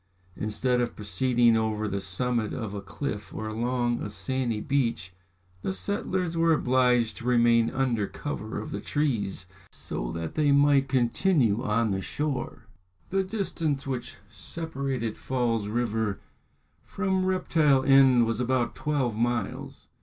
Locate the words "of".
0.81-0.95, 2.55-2.73, 8.59-8.71